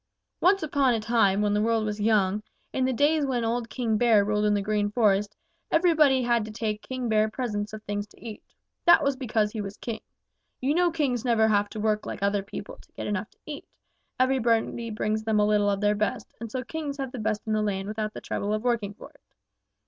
"Once 0.39 0.63
upon 0.63 0.95
a 0.95 0.99
time 0.99 1.43
when 1.43 1.53
the 1.53 1.61
world 1.61 1.85
was 1.85 2.01
young, 2.01 2.41
in 2.73 2.85
the 2.85 2.91
days 2.91 3.23
when 3.23 3.45
old 3.45 3.69
King 3.69 3.99
Bear 3.99 4.25
ruled 4.25 4.45
in 4.45 4.55
the 4.55 4.59
Green 4.63 4.89
Forest, 4.89 5.37
everybody 5.69 6.23
had 6.23 6.43
to 6.43 6.49
take 6.49 6.81
King 6.81 7.07
Bear 7.07 7.29
presents 7.29 7.71
of 7.71 7.83
things 7.83 8.07
to 8.07 8.19
eat. 8.19 8.41
That 8.83 9.03
was 9.03 9.15
because 9.15 9.51
he 9.51 9.61
was 9.61 9.77
king. 9.77 10.01
You 10.59 10.73
know 10.73 10.89
kings 10.89 11.23
never 11.23 11.47
have 11.47 11.69
to 11.69 11.79
work 11.79 12.07
like 12.07 12.23
other 12.23 12.41
people 12.41 12.77
to 12.77 12.91
get 12.93 13.05
enough 13.05 13.29
to 13.29 13.37
eat; 13.45 13.67
everybody 14.19 14.89
brings 14.89 15.21
them 15.23 15.39
a 15.39 15.45
little 15.45 15.69
of 15.69 15.81
their 15.81 15.93
best, 15.93 16.33
and 16.39 16.51
so 16.51 16.63
kings 16.63 16.97
have 16.97 17.11
the 17.11 17.19
best 17.19 17.45
in 17.45 17.53
the 17.53 17.61
land 17.61 17.87
without 17.87 18.15
the 18.15 18.21
trouble 18.21 18.55
of 18.55 18.63
working 18.63 18.95
for 18.95 19.11
it. 19.11 19.21